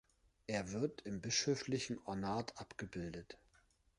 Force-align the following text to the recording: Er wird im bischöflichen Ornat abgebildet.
Er 0.47 0.71
wird 0.71 1.03
im 1.05 1.21
bischöflichen 1.21 1.99
Ornat 2.07 2.57
abgebildet. 2.59 3.37